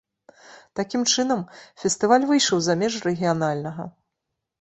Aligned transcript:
Такім 0.77 1.03
чынам, 1.13 1.43
фестываль 1.81 2.25
выйшаў 2.31 2.57
за 2.69 2.73
межы 2.85 2.99
рэгіянальнага. 3.09 3.87